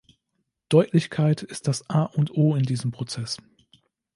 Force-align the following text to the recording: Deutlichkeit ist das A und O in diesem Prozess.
Deutlichkeit 0.69 1.43
ist 1.43 1.67
das 1.67 1.87
A 1.87 2.05
und 2.05 2.31
O 2.35 2.55
in 2.55 2.63
diesem 2.63 2.89
Prozess. 2.89 3.37